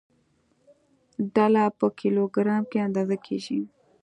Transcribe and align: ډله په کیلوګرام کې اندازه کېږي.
ډله 1.33 1.63
په 1.79 1.85
کیلوګرام 1.99 2.63
کې 2.71 2.77
اندازه 2.87 3.17
کېږي. 3.25 3.59